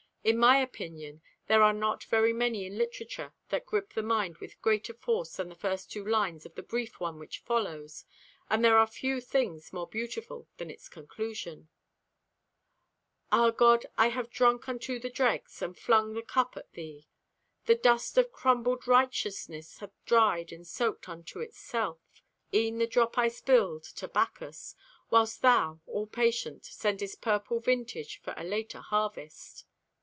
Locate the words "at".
16.55-16.71